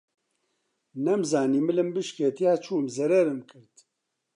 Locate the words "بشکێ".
1.95-2.27